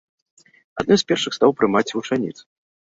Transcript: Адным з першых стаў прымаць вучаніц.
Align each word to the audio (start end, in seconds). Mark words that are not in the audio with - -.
Адным 0.83 0.97
з 1.03 1.07
першых 1.11 1.39
стаў 1.39 1.49
прымаць 1.61 1.87
вучаніц. 1.99 2.37